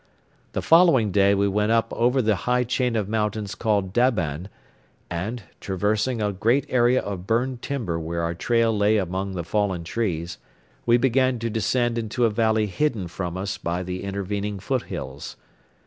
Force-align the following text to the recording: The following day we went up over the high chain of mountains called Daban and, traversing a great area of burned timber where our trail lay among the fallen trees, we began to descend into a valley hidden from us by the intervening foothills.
The 0.53 0.63
following 0.63 1.11
day 1.11 1.35
we 1.35 1.47
went 1.47 1.71
up 1.71 1.93
over 1.93 2.23
the 2.23 2.35
high 2.49 2.63
chain 2.63 2.95
of 2.95 3.07
mountains 3.07 3.53
called 3.53 3.93
Daban 3.93 4.47
and, 5.11 5.43
traversing 5.59 6.19
a 6.23 6.31
great 6.33 6.65
area 6.69 6.99
of 7.03 7.27
burned 7.27 7.61
timber 7.61 7.99
where 7.99 8.23
our 8.23 8.33
trail 8.33 8.75
lay 8.75 8.97
among 8.97 9.33
the 9.33 9.43
fallen 9.43 9.83
trees, 9.83 10.39
we 10.87 10.97
began 10.97 11.37
to 11.37 11.51
descend 11.51 11.99
into 11.99 12.25
a 12.25 12.31
valley 12.31 12.65
hidden 12.65 13.07
from 13.09 13.37
us 13.37 13.59
by 13.59 13.83
the 13.83 14.03
intervening 14.03 14.57
foothills. 14.57 15.37